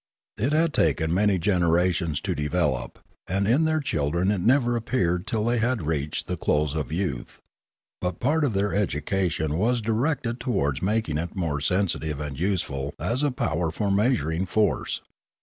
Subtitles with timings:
[0.37, 5.45] It had taken many generations to develop, and in their children it never appeared till
[5.45, 7.39] they had reached the close of youth;
[7.99, 12.95] but part of their education was directed towards making it more sensi tive and useful
[12.97, 15.01] as a power for measuring force.